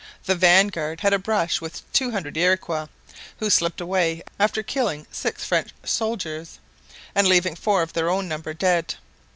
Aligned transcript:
The 0.25 0.33
vanguard 0.33 1.01
had 1.01 1.13
a 1.13 1.19
brush 1.19 1.61
with 1.61 1.83
two 1.93 2.09
hundred 2.09 2.35
Iroquois, 2.35 2.87
who 3.37 3.51
slipped 3.51 3.79
away 3.79 4.23
after 4.39 4.63
killing 4.63 5.05
six 5.11 5.43
French 5.45 5.69
soldiers 5.83 6.57
and 7.13 7.27
leaving 7.27 7.55
four 7.55 7.83
of 7.83 7.93
their 7.93 8.09
own 8.09 8.27
number 8.27 8.55
dead. 8.55 8.95